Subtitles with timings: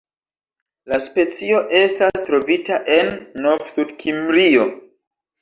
[0.93, 3.13] La specio estas trovita en
[3.45, 4.67] Novsudkimrio.